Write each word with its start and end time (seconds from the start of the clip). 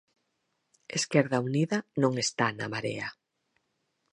Esquerda 0.99 1.37
Unida 1.49 1.77
non 2.01 2.13
está 2.25 2.47
na 2.51 2.67
Marea. 2.73 3.07